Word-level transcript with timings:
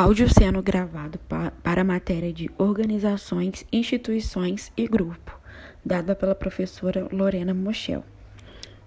Áudio 0.00 0.28
sendo 0.32 0.62
gravado 0.62 1.18
pa 1.18 1.50
para 1.60 1.80
a 1.80 1.84
matéria 1.84 2.32
de 2.32 2.48
organizações, 2.56 3.66
instituições 3.72 4.70
e 4.76 4.86
grupo, 4.86 5.36
dada 5.84 6.14
pela 6.14 6.36
professora 6.36 7.08
Lorena 7.10 7.52
Mochel. 7.52 8.04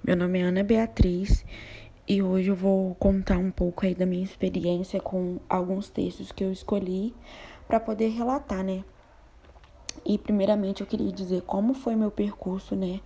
Meu 0.01 0.15
nome 0.15 0.39
é 0.39 0.43
Ana 0.43 0.63
Beatriz 0.63 1.43
e 2.07 2.23
hoje 2.23 2.47
eu 2.47 2.55
vou 2.55 2.95
contar 2.95 3.37
um 3.37 3.51
pouco 3.51 3.85
aí 3.85 3.93
da 3.93 4.05
minha 4.05 4.23
experiência 4.23 5.01
com 5.01 5.41
alguns 5.49 5.89
textos 5.89 6.31
que 6.31 6.45
eu 6.45 6.49
escolhi 6.49 7.13
para 7.67 7.77
poder 7.77 8.07
relatar, 8.07 8.63
né? 8.63 8.81
E 10.05 10.17
primeiramente 10.17 10.79
eu 10.79 10.87
queria 10.87 11.11
dizer 11.11 11.41
como 11.41 11.73
foi 11.73 11.93
meu 11.93 12.09
percurso, 12.09 12.73
né, 12.73 13.01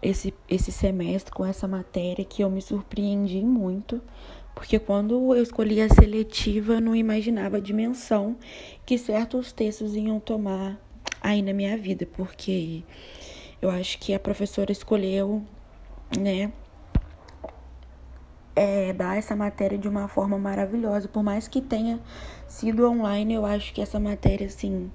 esse 0.00 0.32
esse 0.48 0.70
semestre 0.70 1.34
com 1.34 1.44
essa 1.44 1.66
matéria 1.66 2.24
que 2.24 2.40
eu 2.40 2.48
me 2.48 2.62
surpreendi 2.62 3.42
muito 3.42 4.00
porque 4.58 4.76
quando 4.76 5.36
eu 5.36 5.40
escolhi 5.40 5.80
a 5.80 5.88
seletiva, 5.88 6.74
eu 6.74 6.80
não 6.80 6.96
imaginava 6.96 7.58
a 7.58 7.60
dimensão 7.60 8.36
que 8.84 8.98
certos 8.98 9.52
textos 9.52 9.94
iam 9.94 10.18
tomar 10.18 10.76
aí 11.20 11.42
na 11.42 11.52
minha 11.52 11.78
vida, 11.78 12.04
porque 12.04 12.82
eu 13.62 13.70
acho 13.70 14.00
que 14.00 14.12
a 14.12 14.18
professora 14.18 14.72
escolheu, 14.72 15.44
né, 16.18 16.52
é, 18.56 18.92
dar 18.92 19.16
essa 19.16 19.36
matéria 19.36 19.78
de 19.78 19.86
uma 19.86 20.08
forma 20.08 20.36
maravilhosa. 20.36 21.06
Por 21.06 21.22
mais 21.22 21.46
que 21.46 21.60
tenha 21.60 22.00
sido 22.48 22.84
online, 22.90 23.34
eu 23.34 23.46
acho 23.46 23.72
que 23.72 23.80
essa 23.80 24.00
matéria, 24.00 24.48
assim, 24.48 24.90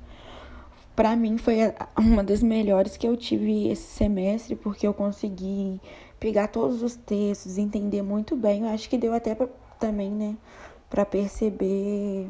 para 0.94 1.16
mim 1.16 1.38
foi 1.38 1.60
uma 1.98 2.22
das 2.22 2.44
melhores 2.44 2.98
que 2.98 3.08
eu 3.08 3.16
tive 3.16 3.70
esse 3.70 3.88
semestre, 3.96 4.58
porque 4.58 4.86
eu 4.86 4.94
consegui 4.94 5.80
pegar 6.24 6.48
todos 6.48 6.82
os 6.82 6.96
textos, 6.96 7.58
entender 7.58 8.02
muito 8.02 8.34
bem. 8.38 8.62
Eu 8.62 8.70
acho 8.70 8.90
que 8.90 8.98
deu 8.98 9.14
até 9.14 9.36
pra, 9.36 9.46
também, 9.78 10.10
né, 10.10 10.38
para 10.90 11.04
perceber 11.04 12.30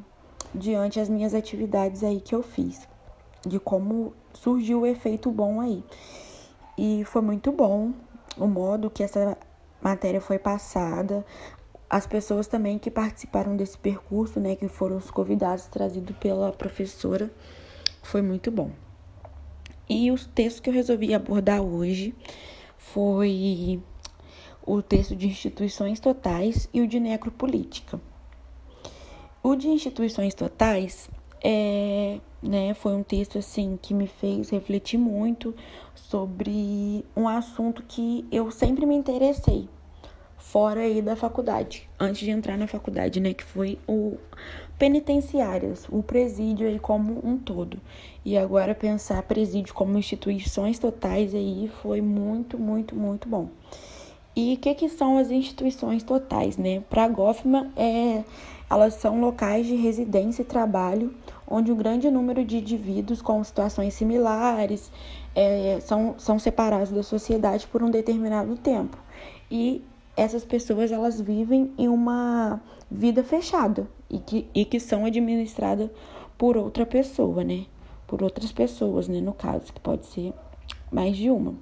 diante 0.52 1.00
as 1.00 1.08
minhas 1.08 1.36
atividades 1.36 2.04
aí 2.04 2.20
que 2.20 2.34
eu 2.34 2.42
fiz, 2.42 2.88
de 3.46 3.60
como 3.60 4.16
surgiu 4.34 4.82
o 4.82 4.88
efeito 4.88 5.30
bom 5.30 5.62
aí. 5.62 5.84
E 6.76 7.06
foi 7.06 7.22
muito 7.22 7.52
bom 7.52 7.92
o 8.36 8.48
modo 8.48 8.90
que 8.90 9.04
essa 9.04 9.38
matéria 9.80 10.20
foi 10.20 10.40
passada, 10.40 11.24
as 11.88 12.08
pessoas 12.08 12.48
também 12.48 12.80
que 12.80 12.90
participaram 12.90 13.56
desse 13.56 13.78
percurso, 13.78 14.40
né, 14.40 14.56
que 14.56 14.68
foram 14.68 14.98
os 14.98 15.12
convidados 15.12 15.68
trazidos 15.68 16.18
pela 16.18 16.52
professora, 16.52 17.32
foi 18.02 18.24
muito 18.24 18.50
bom. 18.50 18.72
E 19.88 20.10
os 20.12 20.26
textos 20.26 20.62
que 20.62 20.72
eu 20.72 20.74
resolvi 20.74 21.14
abordar 21.14 21.62
hoje 21.62 22.16
foi 22.92 23.82
o 24.66 24.82
texto 24.82 25.16
de 25.16 25.28
instituições 25.28 26.00
totais 26.00 26.70
e 26.74 26.82
o 26.82 26.88
de 26.88 27.00
necropolítica. 27.00 28.00
O 29.42 29.56
de 29.56 29.68
instituições 29.68 30.34
totais 30.34 31.10
é, 31.44 32.20
né, 32.42 32.74
foi 32.74 32.94
um 32.94 33.04
texto 33.04 33.38
assim 33.38 33.78
que 33.82 33.94
me 33.94 34.08
fez 34.08 34.50
refletir 34.50 34.98
muito 34.98 35.56
sobre 35.96 37.06
um 37.16 37.28
assunto 37.28 37.84
que 37.84 38.26
eu 38.32 38.52
sempre 38.52 38.86
me 38.86 38.96
interessei 38.96 39.68
fora 40.54 40.82
aí 40.82 41.02
da 41.02 41.16
faculdade, 41.16 41.90
antes 42.00 42.22
de 42.22 42.30
entrar 42.30 42.56
na 42.60 42.68
faculdade, 42.68 43.20
né, 43.20 43.34
que 43.34 43.44
foi 43.44 43.80
o 43.88 44.18
penitenciárias, 44.78 45.88
o 45.90 46.04
presídio 46.04 46.68
aí 46.68 46.78
como 46.78 47.28
um 47.28 47.40
todo. 47.40 47.82
E 48.24 48.38
agora 48.38 48.76
pensar 48.76 49.24
presídio 49.24 49.74
como 49.74 49.98
instituições 49.98 50.78
totais 50.78 51.34
aí 51.34 51.72
foi 51.82 52.02
muito, 52.02 52.60
muito, 52.60 52.96
muito 52.96 53.28
bom. 53.28 53.50
E 54.36 54.54
o 54.54 54.58
que, 54.58 54.76
que 54.76 54.90
são 54.90 55.18
as 55.18 55.32
instituições 55.32 56.04
totais, 56.04 56.56
né? 56.56 56.84
Para 56.88 57.06
a 57.06 57.08
Goffman, 57.08 57.72
é, 57.76 58.24
elas 58.70 58.94
são 58.94 59.20
locais 59.20 59.66
de 59.66 59.76
residência 59.76 60.44
e 60.44 60.46
trabalho 60.46 61.16
onde 61.48 61.72
um 61.72 61.76
grande 61.76 62.12
número 62.12 62.46
de 62.46 62.58
indivíduos 62.58 63.24
com 63.24 63.44
situações 63.44 63.96
similares 63.96 64.92
é, 65.36 65.80
são, 65.82 66.14
são 66.20 66.38
separados 66.38 66.92
da 66.92 67.02
sociedade 67.02 67.66
por 67.66 67.82
um 67.82 67.90
determinado 67.90 68.56
tempo. 68.56 68.98
E 69.50 69.84
essas 70.16 70.46
pessoas 70.46 70.92
elas 70.92 71.20
vivem 71.20 71.72
em 71.78 71.88
uma 71.88 72.62
vida 72.90 73.24
fechada 73.24 73.88
e 74.10 74.20
que, 74.20 74.48
e 74.54 74.66
que 74.66 74.80
são 74.80 75.06
administradas 75.06 75.90
por 76.38 76.56
outra 76.58 76.86
pessoa, 76.86 77.44
né? 77.44 77.66
Por 78.06 78.22
outras 78.22 78.52
pessoas, 78.52 79.08
né? 79.08 79.20
No 79.22 79.34
caso, 79.34 79.74
que 79.74 79.80
pode 79.80 80.06
ser 80.06 80.34
mais 80.92 81.16
de 81.18 81.30
uma. 81.30 81.56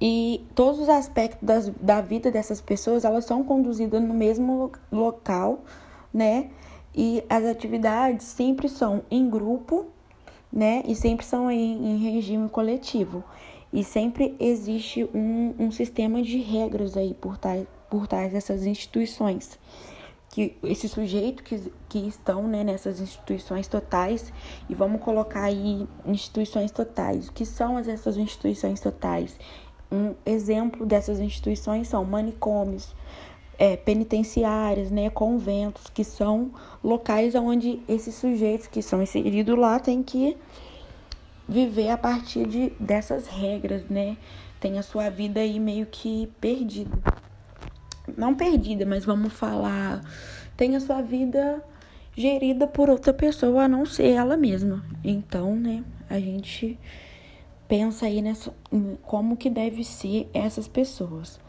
E 0.00 0.44
todos 0.54 0.80
os 0.80 0.88
aspectos 0.88 1.42
das, 1.42 1.68
da 1.80 2.00
vida 2.00 2.30
dessas 2.30 2.60
pessoas, 2.60 3.04
elas 3.04 3.24
são 3.24 3.42
conduzidas 3.42 4.02
no 4.02 4.12
mesmo 4.12 4.70
local, 4.92 5.60
né? 6.12 6.50
E 6.94 7.24
as 7.28 7.44
atividades 7.44 8.26
sempre 8.26 8.68
são 8.68 9.02
em 9.10 9.28
grupo, 9.28 9.86
né? 10.52 10.82
E 10.86 10.94
sempre 10.94 11.24
são 11.24 11.50
em, 11.50 11.94
em 11.94 11.98
regime 11.98 12.48
coletivo. 12.48 13.24
E 13.74 13.82
sempre 13.82 14.36
existe 14.38 15.02
um, 15.12 15.52
um 15.58 15.72
sistema 15.72 16.22
de 16.22 16.38
regras 16.38 16.96
aí 16.96 17.12
por 17.12 17.36
trás, 17.36 17.66
por 17.90 18.06
trás 18.06 18.32
dessas 18.32 18.64
instituições. 18.64 19.58
Que 20.30 20.56
esse 20.62 20.88
sujeito 20.88 21.42
que, 21.42 21.72
que 21.88 21.98
estão 22.06 22.46
né, 22.46 22.62
nessas 22.62 23.00
instituições 23.00 23.66
totais, 23.66 24.32
e 24.70 24.76
vamos 24.76 25.02
colocar 25.02 25.42
aí 25.42 25.88
instituições 26.06 26.70
totais. 26.70 27.26
O 27.26 27.32
que 27.32 27.44
são 27.44 27.76
essas 27.76 28.16
instituições 28.16 28.78
totais? 28.78 29.36
Um 29.90 30.14
exemplo 30.24 30.86
dessas 30.86 31.18
instituições 31.18 31.88
são 31.88 32.04
manicômios, 32.04 32.94
é, 33.58 33.76
penitenciárias, 33.76 34.88
né, 34.88 35.10
conventos, 35.10 35.90
que 35.90 36.04
são 36.04 36.52
locais 36.82 37.34
onde 37.34 37.82
esses 37.88 38.14
sujeitos 38.14 38.68
que 38.68 38.80
são 38.80 39.02
inseridos 39.02 39.58
lá 39.58 39.80
têm 39.80 40.00
que 40.00 40.36
viver 41.48 41.90
a 41.90 41.98
partir 41.98 42.46
de, 42.46 42.70
dessas 42.80 43.26
regras, 43.26 43.84
né? 43.88 44.16
Tem 44.60 44.78
a 44.78 44.82
sua 44.82 45.10
vida 45.10 45.40
aí 45.40 45.60
meio 45.60 45.86
que 45.86 46.30
perdida. 46.40 46.96
Não 48.16 48.34
perdida, 48.34 48.86
mas 48.86 49.04
vamos 49.04 49.32
falar. 49.32 50.02
Tem 50.56 50.76
a 50.76 50.80
sua 50.80 51.02
vida 51.02 51.62
gerida 52.16 52.66
por 52.66 52.88
outra 52.88 53.12
pessoa 53.12 53.64
a 53.64 53.68
não 53.68 53.84
ser 53.84 54.10
ela 54.10 54.36
mesma. 54.36 54.84
Então, 55.02 55.54
né, 55.54 55.84
a 56.08 56.18
gente 56.18 56.78
pensa 57.66 58.06
aí 58.06 58.22
nessa, 58.22 58.54
como 59.02 59.36
que 59.36 59.50
deve 59.50 59.84
ser 59.84 60.28
essas 60.32 60.68
pessoas. 60.68 61.40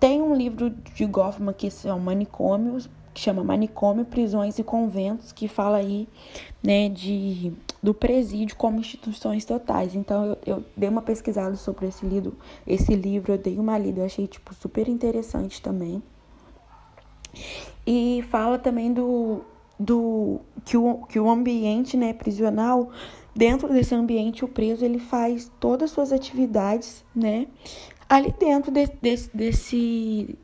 Tem 0.00 0.20
um 0.20 0.34
livro 0.34 0.70
de 0.70 1.06
Goffman 1.06 1.54
que 1.54 1.70
são 1.70 1.98
manicômios, 2.00 2.90
que 3.14 3.20
chama 3.20 3.44
Manicômio, 3.44 4.04
Prisões 4.04 4.58
e 4.58 4.64
Conventos, 4.64 5.32
que 5.32 5.46
fala 5.46 5.76
aí, 5.76 6.08
né, 6.62 6.88
de 6.88 7.52
do 7.82 7.92
presídio 7.92 8.56
como 8.56 8.78
instituições 8.78 9.44
totais. 9.44 9.94
Então 9.94 10.24
eu, 10.24 10.38
eu 10.46 10.64
dei 10.76 10.88
uma 10.88 11.02
pesquisada 11.02 11.56
sobre 11.56 11.86
esse 11.86 12.06
livro, 12.06 12.36
esse 12.66 12.94
livro 12.94 13.32
eu 13.32 13.38
dei 13.38 13.58
uma 13.58 13.76
lida, 13.78 14.00
eu 14.00 14.06
achei 14.06 14.26
tipo 14.26 14.54
super 14.54 14.88
interessante 14.88 15.60
também. 15.60 16.02
E 17.86 18.24
fala 18.30 18.58
também 18.58 18.92
do 18.92 19.42
do 19.80 20.38
que 20.64 20.76
o, 20.76 20.98
que 21.08 21.18
o 21.18 21.28
ambiente, 21.28 21.96
né, 21.96 22.12
prisional 22.12 22.92
Dentro 23.34 23.72
desse 23.72 23.94
ambiente, 23.94 24.44
o 24.44 24.48
preso 24.48 24.84
ele 24.84 24.98
faz 24.98 25.50
todas 25.58 25.90
as 25.90 25.94
suas 25.94 26.12
atividades, 26.12 27.02
né? 27.16 27.46
Ali 28.06 28.34
dentro 28.38 28.70
de, 28.70 28.86
de, 28.86 29.30
desse 29.32 30.38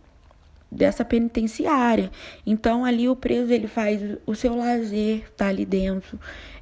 dessa 0.71 1.05
penitenciária. 1.05 2.11
Então 2.47 2.85
ali 2.85 3.09
o 3.09 3.17
preso 3.17 3.53
ele 3.53 3.67
faz 3.67 4.01
o 4.27 4.35
seu 4.35 4.55
lazer 4.55 5.31
tá 5.35 5.49
ali 5.49 5.67
dentro, 5.67 6.19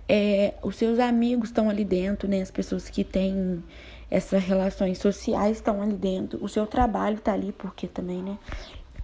é, 0.09 0.55
os 0.63 0.77
seus 0.77 0.99
amigos 0.99 1.49
estão 1.49 1.69
ali 1.69 1.85
dentro, 1.85 2.29
né? 2.29 2.41
As 2.41 2.51
pessoas 2.51 2.89
que 2.89 3.03
têm 3.05 3.63
essas 4.11 4.43
relações 4.43 4.99
sociais 4.99 5.57
estão 5.57 5.83
ali 5.83 5.97
dentro, 5.97 6.43
o 6.43 6.49
seu 6.49 6.67
trabalho 6.67 7.19
tá 7.19 7.33
ali 7.33 7.53
porque 7.53 7.89
também, 7.89 8.23
né? 8.23 8.39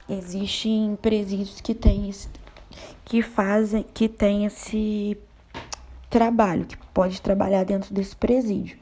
Existem 0.08 0.96
presídios 1.00 1.60
que 1.60 1.74
têm 1.74 2.10
que 3.04 3.22
fazem 3.22 3.84
que 3.94 4.08
tem 4.08 4.44
esse 4.44 5.16
trabalho, 6.08 6.66
que 6.66 6.76
pode 6.92 7.20
trabalhar 7.20 7.64
dentro 7.64 7.92
desse 7.92 8.14
presídio. 8.14 8.76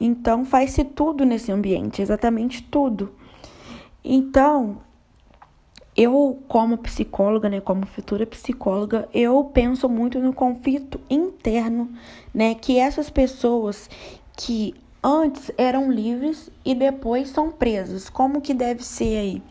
Então, 0.00 0.44
faz-se 0.44 0.84
tudo 0.84 1.24
nesse 1.24 1.52
ambiente, 1.52 2.02
exatamente 2.02 2.62
tudo. 2.62 3.12
Então, 4.04 4.78
eu, 5.96 6.42
como 6.48 6.78
psicóloga, 6.78 7.48
né, 7.48 7.60
como 7.60 7.86
futura 7.86 8.26
psicóloga, 8.26 9.08
eu 9.14 9.44
penso 9.44 9.88
muito 9.88 10.18
no 10.18 10.32
conflito 10.32 11.00
interno, 11.08 11.88
né, 12.32 12.54
que 12.54 12.78
essas 12.78 13.08
pessoas 13.10 13.88
que 14.36 14.74
antes 15.02 15.50
eram 15.56 15.90
livres 15.90 16.50
e 16.64 16.74
depois 16.74 17.28
são 17.28 17.50
presas, 17.50 18.08
como 18.08 18.40
que 18.40 18.54
deve 18.54 18.82
ser 18.82 19.18
aí? 19.18 19.42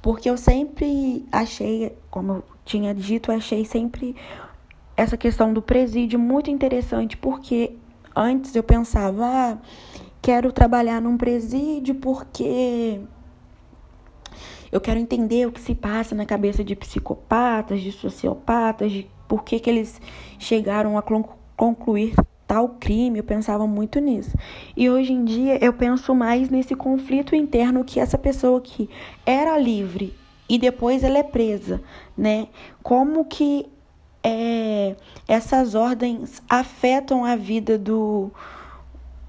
Porque 0.00 0.28
eu 0.28 0.36
sempre 0.36 1.24
achei, 1.30 1.96
como 2.10 2.32
eu 2.32 2.44
tinha 2.64 2.92
dito, 2.92 3.30
achei 3.30 3.64
sempre 3.64 4.16
essa 4.96 5.16
questão 5.16 5.52
do 5.52 5.62
presídio 5.62 6.18
muito 6.18 6.50
interessante, 6.50 7.16
porque 7.16 7.76
antes 8.14 8.56
eu 8.56 8.62
pensava, 8.62 9.24
ah, 9.24 9.58
quero 10.20 10.50
trabalhar 10.52 11.00
num 11.00 11.16
presídio 11.16 11.94
porque 11.96 13.00
eu 14.72 14.80
quero 14.80 14.98
entender 14.98 15.46
o 15.46 15.52
que 15.52 15.60
se 15.60 15.74
passa 15.74 16.14
na 16.14 16.24
cabeça 16.24 16.64
de 16.64 16.74
psicopatas, 16.74 17.82
de 17.82 17.92
sociopatas, 17.92 18.90
de 18.90 19.06
por 19.28 19.44
que, 19.44 19.60
que 19.60 19.68
eles 19.68 20.00
chegaram 20.38 20.96
a 20.96 21.02
concluir 21.56 22.14
tal 22.46 22.68
crime, 22.68 23.18
eu 23.18 23.24
pensava 23.24 23.66
muito 23.66 23.98
nisso. 23.98 24.36
E 24.76 24.90
hoje 24.90 25.12
em 25.12 25.24
dia 25.24 25.62
eu 25.64 25.72
penso 25.72 26.14
mais 26.14 26.50
nesse 26.50 26.74
conflito 26.74 27.36
interno 27.36 27.84
que 27.84 28.00
essa 28.00 28.18
pessoa 28.18 28.60
que 28.60 28.90
era 29.24 29.56
livre 29.58 30.14
e 30.48 30.58
depois 30.58 31.04
ela 31.04 31.18
é 31.18 31.22
presa, 31.22 31.80
né? 32.16 32.48
Como 32.82 33.24
que 33.24 33.66
é, 34.22 34.96
essas 35.26 35.74
ordens 35.74 36.42
afetam 36.48 37.24
a 37.24 37.36
vida 37.36 37.78
do 37.78 38.30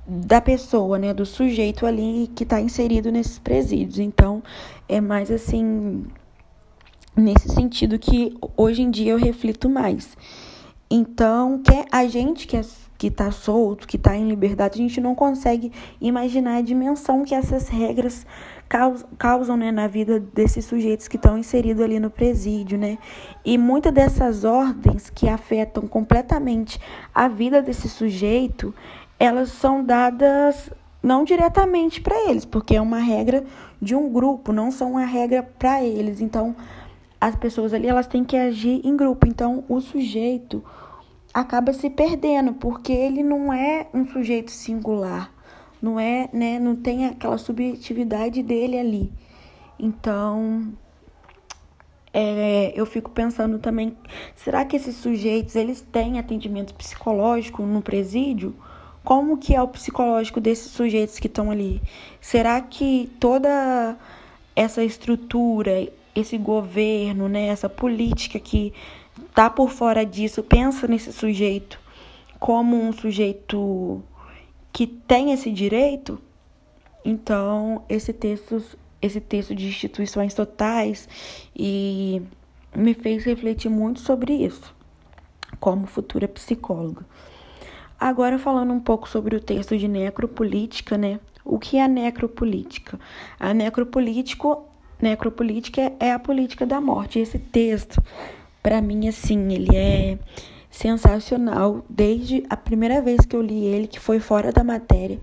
da 0.06 0.42
pessoa, 0.42 1.00
né, 1.00 1.14
do 1.14 1.26
sujeito 1.26 1.86
ali 1.86 2.30
que 2.36 2.44
está 2.44 2.60
inserido 2.60 3.12
nesses 3.12 3.40
presídios. 3.40 4.00
Então, 4.00 4.44
é 4.88 5.00
mais 5.00 5.32
assim 5.32 6.06
nesse 7.16 7.50
sentido 7.50 7.98
que 8.00 8.36
hoje 8.58 8.82
em 8.82 8.92
dia 8.92 9.14
eu 9.14 9.18
reflito 9.18 9.70
mais. 9.70 10.18
Então, 10.90 11.62
que 11.62 11.86
a 11.92 12.06
gente 12.06 12.46
que 12.46 12.58
é, 12.58 12.62
que 12.98 13.08
está 13.08 13.32
solto, 13.32 13.88
que 13.88 13.98
está 13.98 14.16
em 14.16 14.28
liberdade, 14.28 14.80
a 14.80 14.82
gente 14.82 15.02
não 15.02 15.16
consegue 15.16 15.72
imaginar 16.00 16.58
a 16.58 16.62
dimensão 16.62 17.26
que 17.26 17.36
essas 17.36 17.68
regras 17.68 18.26
causam 19.18 19.56
né, 19.58 19.72
na 19.72 19.88
vida 19.88 20.20
desses 20.20 20.66
sujeitos 20.66 21.08
que 21.08 21.18
estão 21.18 21.38
inseridos 21.38 21.84
ali 21.84 22.00
no 22.00 22.10
presídio, 22.10 22.78
né? 22.78 22.98
E 23.46 23.58
muitas 23.58 23.94
dessas 23.94 24.44
ordens 24.44 25.10
que 25.10 25.28
afetam 25.28 25.86
completamente 25.86 26.80
a 27.14 27.28
vida 27.28 27.62
desse 27.62 27.88
sujeito, 27.88 28.74
elas 29.24 29.50
são 29.50 29.84
dadas 29.84 30.70
não 31.02 31.24
diretamente 31.24 32.02
para 32.02 32.30
eles, 32.30 32.46
porque 32.46 32.76
é 32.76 32.82
uma 32.82 33.00
regra 33.00 33.44
de 33.82 33.96
um 33.96 34.12
grupo, 34.12 34.54
não 34.54 34.72
são 34.72 34.92
uma 34.92 35.06
regra 35.06 35.44
para 35.44 35.84
eles. 35.84 36.22
Então, 36.22 36.56
as 37.20 37.36
pessoas 37.36 37.74
ali 37.74 37.88
elas 37.88 38.08
têm 38.08 38.24
que 38.24 38.38
agir 38.38 38.82
em 38.84 38.96
grupo. 38.96 39.28
Então, 39.28 39.64
o 39.68 39.82
sujeito 39.82 40.64
acaba 41.34 41.74
se 41.74 41.90
perdendo, 41.90 42.54
porque 42.54 42.94
ele 42.94 43.24
não 43.24 43.52
é 43.52 43.88
um 43.94 44.08
sujeito 44.08 44.52
singular 44.52 45.34
não 45.84 46.00
é, 46.00 46.30
né, 46.32 46.58
não 46.60 46.78
tem 46.78 47.06
aquela 47.06 47.38
subjetividade 47.38 48.42
dele 48.42 48.80
ali. 48.80 49.12
Então, 49.78 50.74
é, 52.14 52.72
eu 52.74 52.86
fico 52.86 53.12
pensando 53.12 53.60
também, 53.60 53.98
será 54.34 54.64
que 54.64 54.78
esses 54.78 54.96
sujeitos, 54.96 55.58
eles 55.58 55.82
têm 55.82 56.18
atendimento 56.18 56.74
psicológico 56.74 57.64
no 57.64 57.82
presídio? 57.82 58.56
Como 59.04 59.38
que 59.38 59.54
é 59.54 59.62
o 59.62 59.68
psicológico 59.68 60.40
desses 60.40 60.72
sujeitos 60.72 61.20
que 61.20 61.28
estão 61.28 61.52
ali? 61.52 61.82
Será 62.22 62.62
que 62.62 63.12
toda 63.20 63.98
essa 64.56 64.84
estrutura, 64.84 65.88
esse 66.16 66.38
governo, 66.38 67.28
né, 67.28 67.48
essa 67.48 67.68
política 67.68 68.40
que 68.40 68.74
tá 69.34 69.50
por 69.50 69.70
fora 69.70 70.06
disso, 70.06 70.42
pensa 70.42 70.88
nesse 70.88 71.12
sujeito 71.12 71.80
como 72.40 72.76
um 72.76 72.92
sujeito 72.92 74.04
que 74.72 74.86
tem 74.86 75.32
esse 75.32 75.50
direito, 75.52 76.20
então 77.06 77.84
esse 77.88 78.12
texto, 78.12 78.62
esse 79.02 79.22
texto 79.22 79.56
de 79.56 79.68
instituições 79.68 80.34
totais 80.34 81.08
e 81.56 82.22
me 82.76 82.94
fez 82.94 83.24
refletir 83.24 83.70
muito 83.70 84.02
sobre 84.02 84.34
isso, 84.34 84.76
como 85.60 85.88
futura 85.88 86.28
psicóloga. 86.28 87.06
Agora 88.00 88.38
falando 88.38 88.74
um 88.74 88.80
pouco 88.80 89.08
sobre 89.08 89.36
o 89.36 89.40
texto 89.40 89.78
de 89.78 89.88
necropolítica, 89.88 90.98
né? 90.98 91.20
O 91.46 91.60
que 91.60 91.78
é 91.78 91.84
a 91.84 91.88
necropolítica? 91.88 93.00
A 93.40 93.54
necropolítico, 93.54 94.66
necropolítica 95.02 95.94
é 96.00 96.12
a 96.12 96.20
política 96.20 96.66
da 96.66 96.80
morte. 96.80 97.20
Esse 97.20 97.40
texto, 97.40 98.02
para 98.62 98.82
mim, 98.82 99.08
assim, 99.08 99.54
ele 99.54 99.76
é 99.76 100.18
sensacional 100.70 101.86
desde 101.90 102.44
a 102.50 102.58
primeira 102.58 103.02
vez 103.02 103.26
que 103.26 103.36
eu 103.36 103.42
li 103.42 103.66
ele, 103.66 103.88
que 103.88 104.00
foi 104.00 104.20
fora 104.20 104.52
da 104.52 104.64
matéria. 104.64 105.20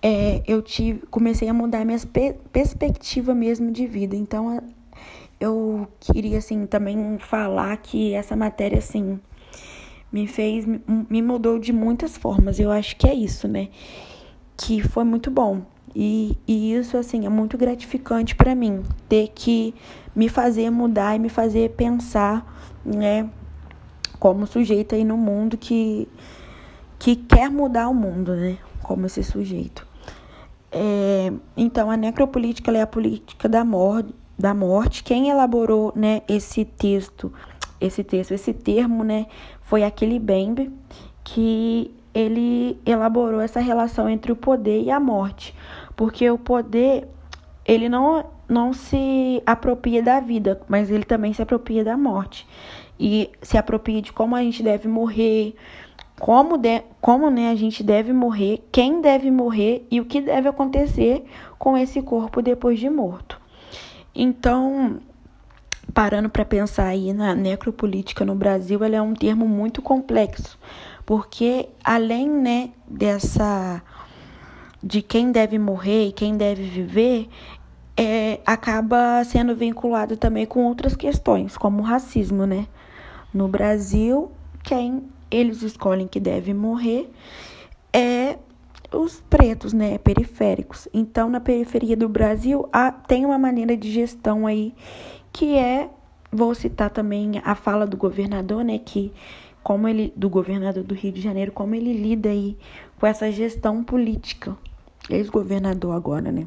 É, 0.00 0.42
eu 0.46 0.62
tive, 0.62 1.00
comecei 1.10 1.48
a 1.48 1.54
mudar 1.54 1.84
minha 1.84 1.98
pe 1.98 2.34
perspectiva 2.52 3.34
mesmo 3.34 3.70
de 3.70 3.86
vida. 3.86 4.16
Então, 4.16 4.62
eu 5.40 5.86
queria 6.00 6.38
assim 6.38 6.66
também 6.66 7.18
falar 7.18 7.76
que 7.78 8.12
essa 8.14 8.34
matéria 8.34 8.78
assim 8.78 9.20
me 10.12 10.26
fez 10.26 10.64
me 10.66 11.22
mudou 11.22 11.58
de 11.58 11.72
muitas 11.72 12.16
formas. 12.16 12.58
Eu 12.58 12.70
acho 12.70 12.96
que 12.96 13.06
é 13.06 13.14
isso, 13.14 13.46
né? 13.48 13.68
Que 14.56 14.82
foi 14.82 15.04
muito 15.04 15.30
bom. 15.30 15.62
E, 15.94 16.36
e 16.46 16.74
isso 16.74 16.96
assim 16.96 17.26
é 17.26 17.28
muito 17.28 17.56
gratificante 17.56 18.34
para 18.34 18.54
mim 18.54 18.82
ter 19.08 19.28
que 19.34 19.74
me 20.14 20.28
fazer 20.28 20.70
mudar 20.70 21.16
e 21.16 21.18
me 21.18 21.28
fazer 21.28 21.70
pensar, 21.70 22.46
né? 22.84 23.28
como 24.18 24.46
sujeito 24.46 24.94
aí 24.94 25.04
no 25.04 25.16
mundo 25.16 25.56
que, 25.56 26.08
que 26.98 27.16
quer 27.16 27.50
mudar 27.50 27.88
o 27.88 27.94
mundo, 27.94 28.34
né? 28.34 28.58
Como 28.82 29.06
esse 29.06 29.22
sujeito. 29.22 29.86
É, 30.70 31.32
então, 31.56 31.90
a 31.90 31.96
necropolítica 31.96 32.70
é 32.72 32.82
a 32.82 32.86
política 32.86 33.48
da 33.48 33.64
morte, 33.64 34.14
da 34.38 34.52
morte. 34.54 35.02
Quem 35.04 35.28
elaborou 35.28 35.92
né, 35.94 36.22
esse 36.28 36.64
texto, 36.64 37.32
esse 37.80 38.02
texto, 38.02 38.32
esse 38.32 38.52
termo, 38.52 39.04
né, 39.04 39.26
foi 39.62 39.84
aquele 39.84 40.18
Bembe, 40.18 40.70
que 41.24 41.94
ele 42.14 42.80
elaborou 42.84 43.40
essa 43.40 43.60
relação 43.60 44.08
entre 44.08 44.32
o 44.32 44.36
poder 44.36 44.82
e 44.82 44.90
a 44.90 44.98
morte. 44.98 45.54
Porque 45.94 46.28
o 46.30 46.38
poder, 46.38 47.06
ele 47.64 47.88
não, 47.88 48.24
não 48.48 48.72
se 48.72 49.42
apropria 49.44 50.02
da 50.02 50.20
vida, 50.20 50.60
mas 50.68 50.90
ele 50.90 51.04
também 51.04 51.32
se 51.32 51.42
apropria 51.42 51.84
da 51.84 51.96
morte 51.96 52.46
e 52.98 53.30
se 53.42 53.56
aproprie 53.56 54.00
de 54.00 54.12
como 54.12 54.34
a 54.34 54.42
gente 54.42 54.62
deve 54.62 54.88
morrer, 54.88 55.54
como, 56.18 56.58
de, 56.58 56.82
como 57.00 57.30
né, 57.30 57.50
a 57.50 57.54
gente 57.54 57.82
deve 57.82 58.12
morrer, 58.12 58.64
quem 58.72 59.00
deve 59.00 59.30
morrer 59.30 59.86
e 59.90 60.00
o 60.00 60.04
que 60.04 60.20
deve 60.20 60.48
acontecer 60.48 61.24
com 61.58 61.76
esse 61.76 62.02
corpo 62.02 62.42
depois 62.42 62.80
de 62.80 62.90
morto. 62.90 63.40
Então, 64.14 64.98
parando 65.92 66.28
para 66.28 66.44
pensar 66.44 66.86
aí 66.86 67.12
na 67.12 67.34
necropolítica 67.34 68.24
no 68.24 68.34
Brasil, 68.34 68.82
ela 68.84 68.96
é 68.96 69.02
um 69.02 69.14
termo 69.14 69.46
muito 69.48 69.82
complexo, 69.82 70.58
porque 71.04 71.68
além 71.82 72.28
né, 72.28 72.70
dessa 72.86 73.82
de 74.82 75.02
quem 75.02 75.32
deve 75.32 75.58
morrer 75.58 76.08
e 76.08 76.12
quem 76.12 76.36
deve 76.36 76.62
viver, 76.62 77.28
é, 77.96 78.38
acaba 78.46 79.24
sendo 79.24 79.56
vinculado 79.56 80.16
também 80.16 80.46
com 80.46 80.64
outras 80.64 80.94
questões, 80.94 81.56
como 81.56 81.80
o 81.80 81.84
racismo, 81.84 82.46
né? 82.46 82.68
No 83.34 83.48
Brasil, 83.48 84.30
quem 84.62 85.08
eles 85.30 85.62
escolhem 85.62 86.06
que 86.06 86.20
deve 86.20 86.54
morrer 86.54 87.10
é 87.92 88.38
os 88.92 89.20
pretos, 89.28 89.72
né, 89.72 89.98
periféricos. 89.98 90.88
Então, 90.92 91.28
na 91.28 91.40
periferia 91.40 91.96
do 91.96 92.08
Brasil, 92.08 92.68
há, 92.72 92.90
tem 92.90 93.24
uma 93.26 93.38
maneira 93.38 93.76
de 93.76 93.90
gestão 93.90 94.46
aí 94.46 94.74
que 95.32 95.56
é, 95.56 95.90
vou 96.32 96.54
citar 96.54 96.90
também 96.90 97.40
a 97.44 97.54
fala 97.54 97.86
do 97.86 97.96
governador, 97.96 98.64
né, 98.64 98.78
que 98.78 99.12
como 99.62 99.86
ele 99.86 100.12
do 100.16 100.30
governador 100.30 100.82
do 100.82 100.94
Rio 100.94 101.12
de 101.12 101.20
Janeiro, 101.20 101.52
como 101.52 101.74
ele 101.74 101.92
lida 101.92 102.30
aí 102.30 102.56
com 102.98 103.06
essa 103.06 103.30
gestão 103.30 103.84
política. 103.84 104.56
Ex-governador 105.10 105.94
agora, 105.94 106.32
né? 106.32 106.46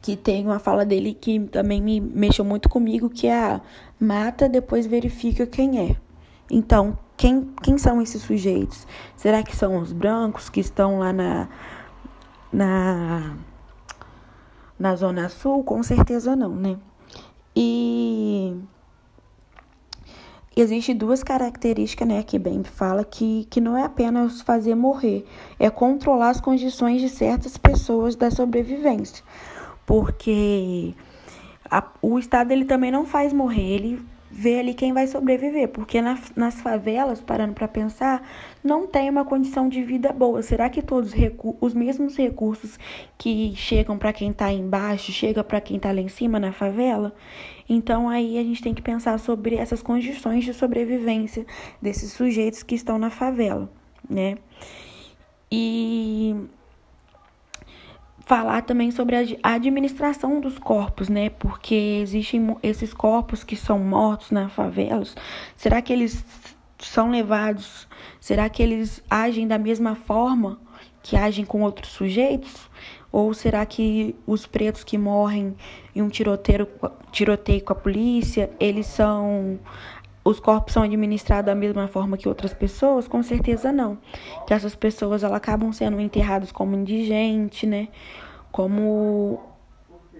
que 0.00 0.16
tem 0.16 0.46
uma 0.46 0.58
fala 0.58 0.84
dele 0.84 1.14
que 1.14 1.40
também 1.40 1.80
me 1.80 2.00
mexeu 2.00 2.44
muito 2.44 2.68
comigo, 2.68 3.10
que 3.10 3.26
é 3.26 3.34
a 3.34 3.60
mata, 4.00 4.48
depois 4.48 4.86
verifica 4.86 5.46
quem 5.46 5.78
é. 5.78 5.96
Então, 6.50 6.98
quem, 7.18 7.50
quem 7.62 7.76
são 7.76 8.00
esses 8.00 8.22
sujeitos? 8.22 8.86
Será 9.16 9.42
que 9.42 9.54
são 9.54 9.76
os 9.78 9.92
brancos 9.92 10.48
que 10.48 10.60
estão 10.60 11.00
lá 11.00 11.12
na, 11.12 11.48
na, 12.50 13.36
na 14.78 14.96
Zona 14.96 15.28
Sul? 15.28 15.62
Com 15.62 15.82
certeza 15.82 16.34
não, 16.34 16.54
né? 16.54 16.78
E 17.54 18.56
existe 20.56 20.94
duas 20.94 21.22
características, 21.22 22.08
né, 22.08 22.22
que 22.22 22.38
bem 22.38 22.64
fala 22.64 23.04
que, 23.04 23.46
que 23.50 23.60
não 23.60 23.76
é 23.76 23.84
apenas 23.84 24.40
fazer 24.40 24.74
morrer, 24.74 25.26
é 25.58 25.68
controlar 25.68 26.30
as 26.30 26.40
condições 26.40 27.00
de 27.00 27.08
certas 27.08 27.56
pessoas 27.56 28.16
da 28.16 28.30
sobrevivência 28.30 29.22
porque 29.88 30.94
a, 31.70 31.82
o 32.02 32.18
Estado 32.18 32.52
ele 32.52 32.66
também 32.66 32.90
não 32.90 33.06
faz 33.06 33.32
morrer, 33.32 33.76
ele 33.76 34.06
vê 34.30 34.60
ali 34.60 34.74
quem 34.74 34.92
vai 34.92 35.06
sobreviver, 35.06 35.68
porque 35.68 36.00
na, 36.00 36.18
nas 36.36 36.60
favelas, 36.60 37.20
parando 37.20 37.54
para 37.54 37.66
pensar, 37.66 38.22
não 38.62 38.86
tem 38.86 39.08
uma 39.08 39.24
condição 39.24 39.68
de 39.68 39.82
vida 39.82 40.12
boa. 40.12 40.42
Será 40.42 40.68
que 40.68 40.82
todos 40.82 41.12
os 41.60 41.74
mesmos 41.74 42.16
recursos 42.16 42.78
que 43.16 43.54
chegam 43.56 43.96
para 43.98 44.12
quem 44.12 44.30
está 44.30 44.52
embaixo, 44.52 45.12
chega 45.12 45.42
para 45.42 45.60
quem 45.60 45.76
está 45.76 45.92
lá 45.92 46.00
em 46.00 46.08
cima 46.08 46.38
na 46.38 46.52
favela? 46.52 47.14
Então 47.68 48.08
aí 48.08 48.38
a 48.38 48.42
gente 48.42 48.62
tem 48.62 48.74
que 48.74 48.82
pensar 48.82 49.18
sobre 49.18 49.56
essas 49.56 49.82
condições 49.82 50.44
de 50.44 50.54
sobrevivência 50.54 51.46
desses 51.80 52.12
sujeitos 52.12 52.62
que 52.62 52.74
estão 52.74 52.98
na 52.98 53.10
favela, 53.10 53.70
né? 54.08 54.36
E 55.50 56.36
falar 58.28 58.60
também 58.60 58.90
sobre 58.90 59.16
a 59.42 59.54
administração 59.54 60.38
dos 60.38 60.58
corpos, 60.58 61.08
né? 61.08 61.30
Porque 61.30 61.74
existem 62.02 62.54
esses 62.62 62.92
corpos 62.92 63.42
que 63.42 63.56
são 63.56 63.78
mortos 63.78 64.30
nas 64.30 64.52
favelas. 64.52 65.16
Será 65.56 65.80
que 65.80 65.90
eles 65.94 66.22
são 66.78 67.10
levados, 67.10 67.88
será 68.20 68.50
que 68.50 68.62
eles 68.62 69.02
agem 69.08 69.48
da 69.48 69.58
mesma 69.58 69.94
forma 69.94 70.60
que 71.02 71.16
agem 71.16 71.42
com 71.42 71.62
outros 71.62 71.90
sujeitos? 71.90 72.68
Ou 73.10 73.32
será 73.32 73.64
que 73.64 74.14
os 74.26 74.46
pretos 74.46 74.84
que 74.84 74.98
morrem 74.98 75.56
em 75.96 76.02
um 76.02 76.10
tiroteio, 76.10 76.68
tiroteio 77.10 77.64
com 77.64 77.72
a 77.72 77.76
polícia, 77.76 78.50
eles 78.60 78.86
são 78.86 79.58
os 80.28 80.38
corpos 80.38 80.74
são 80.74 80.82
administrados 80.82 81.46
da 81.46 81.54
mesma 81.54 81.88
forma 81.88 82.18
que 82.18 82.28
outras 82.28 82.52
pessoas? 82.52 83.08
Com 83.08 83.22
certeza 83.22 83.72
não. 83.72 83.98
Que 84.46 84.52
essas 84.52 84.74
pessoas 84.74 85.22
elas 85.22 85.34
acabam 85.36 85.72
sendo 85.72 85.98
enterradas 85.98 86.52
como 86.52 86.76
indigente, 86.76 87.66
né? 87.66 87.88
Como 88.52 89.40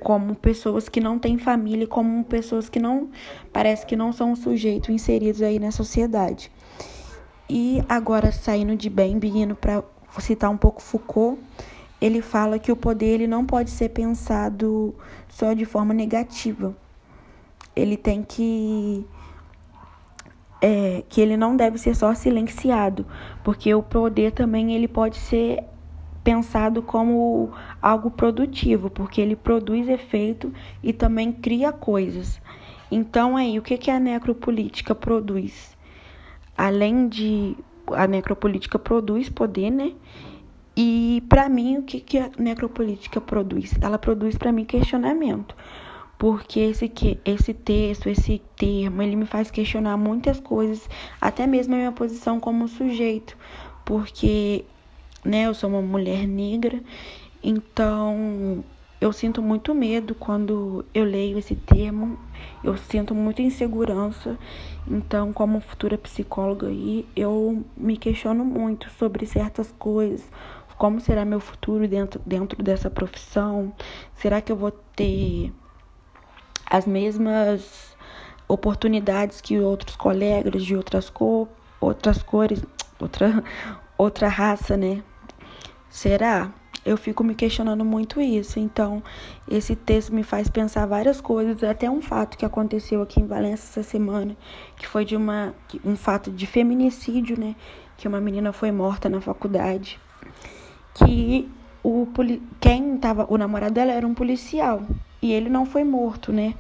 como 0.00 0.34
pessoas 0.36 0.88
que 0.88 1.00
não 1.00 1.18
têm 1.18 1.38
família, 1.38 1.84
como 1.84 2.24
pessoas 2.24 2.68
que 2.68 2.78
não 2.78 3.10
parece 3.52 3.84
que 3.84 3.96
não 3.96 4.12
são 4.12 4.36
sujeitos 4.36 4.90
inseridos 4.90 5.42
aí 5.42 5.58
na 5.58 5.72
sociedade. 5.72 6.50
E 7.50 7.82
agora 7.88 8.30
saindo 8.30 8.76
de 8.76 8.88
bem, 8.88 9.18
indo 9.22 9.56
para 9.56 9.82
citar 10.20 10.50
um 10.50 10.56
pouco 10.56 10.80
Foucault, 10.80 11.38
ele 12.00 12.22
fala 12.22 12.58
que 12.58 12.70
o 12.70 12.76
poder 12.76 13.14
ele 13.14 13.26
não 13.26 13.44
pode 13.44 13.70
ser 13.70 13.88
pensado 13.88 14.94
só 15.28 15.52
de 15.52 15.64
forma 15.64 15.92
negativa. 15.92 16.74
Ele 17.74 17.96
tem 17.96 18.22
que 18.22 19.04
é, 20.60 21.04
que 21.08 21.20
ele 21.20 21.36
não 21.36 21.56
deve 21.56 21.78
ser 21.78 21.94
só 21.94 22.14
silenciado, 22.14 23.06
porque 23.44 23.74
o 23.74 23.82
poder 23.82 24.32
também 24.32 24.74
ele 24.74 24.88
pode 24.88 25.16
ser 25.16 25.64
pensado 26.22 26.82
como 26.82 27.50
algo 27.80 28.10
produtivo, 28.10 28.90
porque 28.90 29.20
ele 29.20 29.36
produz 29.36 29.88
efeito 29.88 30.52
e 30.82 30.92
também 30.92 31.32
cria 31.32 31.72
coisas. 31.72 32.40
Então 32.90 33.36
aí, 33.36 33.58
o 33.58 33.62
que 33.62 33.78
que 33.78 33.90
a 33.90 34.00
necropolítica 34.00 34.94
produz? 34.94 35.76
Além 36.56 37.08
de 37.08 37.56
a 37.92 38.06
necropolítica 38.06 38.78
produz 38.78 39.28
poder, 39.28 39.70
né? 39.70 39.92
E 40.76 41.22
para 41.28 41.48
mim, 41.48 41.78
o 41.78 41.82
que, 41.82 42.00
que 42.00 42.18
a 42.18 42.30
necropolítica 42.38 43.20
produz? 43.20 43.74
Ela 43.80 43.98
produz 43.98 44.36
para 44.36 44.52
mim 44.52 44.64
questionamento. 44.64 45.56
Porque 46.18 46.58
esse, 46.60 46.88
que, 46.88 47.18
esse 47.24 47.54
texto, 47.54 48.08
esse 48.08 48.42
termo, 48.56 49.00
ele 49.02 49.14
me 49.14 49.24
faz 49.24 49.50
questionar 49.50 49.96
muitas 49.96 50.40
coisas, 50.40 50.88
até 51.20 51.46
mesmo 51.46 51.74
a 51.74 51.78
minha 51.78 51.92
posição 51.92 52.40
como 52.40 52.66
sujeito. 52.66 53.36
Porque 53.84 54.64
né, 55.24 55.46
eu 55.46 55.54
sou 55.54 55.70
uma 55.70 55.80
mulher 55.80 56.26
negra, 56.26 56.82
então 57.42 58.64
eu 59.00 59.12
sinto 59.12 59.40
muito 59.40 59.72
medo 59.74 60.14
quando 60.14 60.84
eu 60.92 61.04
leio 61.04 61.38
esse 61.38 61.54
termo, 61.54 62.18
eu 62.64 62.76
sinto 62.76 63.14
muita 63.14 63.40
insegurança. 63.40 64.36
Então, 64.90 65.32
como 65.32 65.60
futura 65.60 65.96
psicóloga 65.96 66.66
aí, 66.66 67.06
eu 67.14 67.64
me 67.76 67.96
questiono 67.96 68.44
muito 68.44 68.90
sobre 68.90 69.24
certas 69.24 69.72
coisas, 69.78 70.28
como 70.78 71.00
será 71.00 71.24
meu 71.24 71.40
futuro 71.40 71.88
dentro, 71.88 72.20
dentro 72.24 72.62
dessa 72.62 72.88
profissão? 72.88 73.72
Será 74.14 74.40
que 74.40 74.50
eu 74.50 74.56
vou 74.56 74.70
ter 74.70 75.52
as 76.68 76.86
mesmas 76.86 77.96
oportunidades 78.46 79.40
que 79.40 79.58
outros 79.58 79.96
colegas 79.96 80.64
de 80.64 80.76
outras, 80.76 81.10
cor, 81.10 81.48
outras 81.80 82.22
cores, 82.22 82.62
outra, 82.98 83.42
outra 83.96 84.28
raça, 84.28 84.76
né? 84.76 85.02
Será? 85.90 86.52
Eu 86.84 86.96
fico 86.96 87.22
me 87.22 87.34
questionando 87.34 87.84
muito 87.84 88.20
isso. 88.20 88.58
Então, 88.58 89.02
esse 89.48 89.76
texto 89.76 90.14
me 90.14 90.22
faz 90.22 90.48
pensar 90.48 90.86
várias 90.86 91.20
coisas, 91.20 91.62
até 91.62 91.90
um 91.90 92.00
fato 92.00 92.38
que 92.38 92.44
aconteceu 92.44 93.02
aqui 93.02 93.20
em 93.20 93.26
Valência 93.26 93.80
essa 93.80 93.82
semana, 93.82 94.36
que 94.76 94.86
foi 94.86 95.04
de 95.04 95.16
uma 95.16 95.54
um 95.84 95.96
fato 95.96 96.30
de 96.30 96.46
feminicídio, 96.46 97.38
né? 97.38 97.54
Que 97.96 98.08
uma 98.08 98.20
menina 98.20 98.52
foi 98.52 98.70
morta 98.70 99.08
na 99.08 99.20
faculdade 99.20 100.00
que 100.94 101.50
o 101.82 102.06
quem 102.60 102.96
tava 102.98 103.26
o 103.28 103.36
namorado 103.36 103.74
dela 103.74 103.92
era 103.92 104.06
um 104.06 104.14
policial 104.14 104.82
e 105.20 105.32
ele 105.32 105.48
não 105.48 105.66
foi 105.66 105.84
morto, 105.84 106.32
né? 106.32 106.54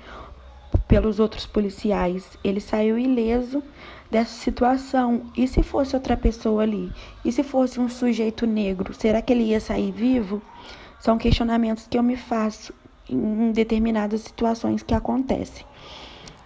Pelos 0.86 1.20
outros 1.20 1.46
policiais, 1.46 2.38
ele 2.42 2.60
saiu 2.60 2.98
ileso 2.98 3.62
dessa 4.10 4.32
situação. 4.32 5.22
E 5.36 5.46
se 5.46 5.62
fosse 5.62 5.94
outra 5.94 6.16
pessoa 6.16 6.62
ali? 6.62 6.90
E 7.24 7.30
se 7.30 7.42
fosse 7.42 7.78
um 7.78 7.88
sujeito 7.88 8.46
negro, 8.46 8.92
será 8.94 9.20
que 9.22 9.32
ele 9.32 9.44
ia 9.44 9.60
sair 9.60 9.92
vivo? 9.92 10.42
São 11.00 11.18
questionamentos 11.18 11.86
que 11.86 11.98
eu 11.98 12.02
me 12.02 12.16
faço 12.16 12.72
em 13.08 13.52
determinadas 13.52 14.22
situações 14.22 14.82
que 14.82 14.94
acontecem. 14.94 15.64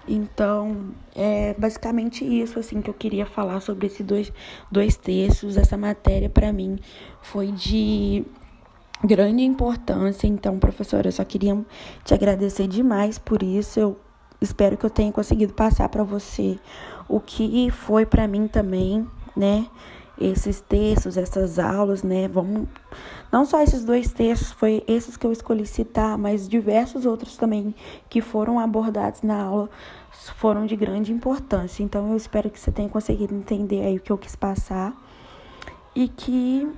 Então, 0.07 0.93
é 1.15 1.55
basicamente 1.57 2.25
isso 2.25 2.59
assim 2.59 2.83
que 2.83 2.91
eu 2.91 2.95
queria 2.95 3.25
falar 3.25 3.61
sobre 3.61 3.87
esses 3.87 4.05
dois, 4.05 4.33
dois 4.71 4.97
textos. 4.97 5.57
Essa 5.57 5.77
matéria, 5.77 6.29
para 6.29 6.53
mim, 6.53 6.79
foi 7.21 7.53
de 7.53 8.25
grande 9.05 9.43
importância. 9.43 10.27
Então, 10.27 10.59
professora, 10.59 11.09
eu 11.09 11.13
só 11.13 11.25
queria 11.25 11.59
te 12.05 12.15
agradecer 12.15 12.67
demais 12.67 13.19
por 13.19 13.43
isso. 13.43 13.81
Eu 13.81 14.01
espero 14.41 14.77
que 14.77 14.87
eu 14.87 14.91
tenha 14.91 15.13
conseguido 15.13 15.53
passar 15.53 15.89
para 15.89 16.03
você 16.03 16.59
o 17.09 17.21
que 17.21 17.71
foi 17.71 18.07
para 18.07 18.27
mim 18.27 18.47
também, 18.47 19.07
né? 19.37 19.67
Esses 20.21 20.61
textos, 20.61 21.17
essas 21.17 21.59
aulas, 21.59 22.03
né? 22.03 22.29
Vamos 22.29 22.69
não 23.33 23.45
só 23.47 23.63
esses 23.63 23.83
dois 23.85 24.13
textos, 24.13 24.53
foi 24.53 24.85
esses 24.87 25.17
que 25.17 25.27
eu 25.27 25.33
escolhi 25.33 25.67
citar, 25.67 26.19
mas 26.19 26.49
diversos 26.49 27.07
outros 27.07 27.37
também 27.37 27.75
que 28.09 28.21
foram 28.21 28.61
abordados 28.61 29.23
na 29.23 29.43
aula 29.43 29.71
foram 30.37 30.67
de 30.67 30.77
grande 30.77 31.13
importância. 31.13 31.83
Então 31.83 32.11
eu 32.11 32.17
espero 32.17 32.51
que 32.51 32.61
você 32.61 32.71
tenha 32.71 32.89
conseguido 32.89 33.35
entender 33.35 33.85
aí 33.85 33.97
o 33.97 34.01
que 34.01 34.13
eu 34.13 34.19
quis 34.19 34.37
passar 34.37 34.95
e 35.95 36.09
que 36.09 36.69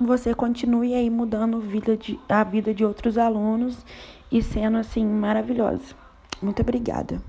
você 0.00 0.34
continue 0.34 0.94
aí 0.94 1.10
mudando 1.10 1.60
vida 1.60 1.96
de, 1.96 2.18
a 2.28 2.44
vida 2.44 2.72
de 2.72 2.84
outros 2.84 3.18
alunos 3.18 3.84
e 4.30 4.42
sendo 4.42 4.78
assim 4.78 5.04
maravilhosa. 5.04 5.94
Muito 6.40 6.62
obrigada. 6.62 7.20